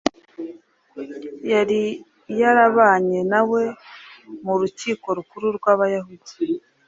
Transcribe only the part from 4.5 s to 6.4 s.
rukiko rukuru rw’Abayahudi